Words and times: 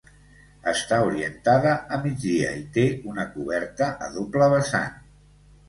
Està 0.69 0.97
orientada 1.09 1.73
a 1.97 1.99
migdia 2.07 2.55
i 2.63 2.65
té 2.79 2.87
una 3.13 3.29
coberta 3.37 3.93
a 4.09 4.13
doble 4.19 4.51
vessant. 4.59 5.01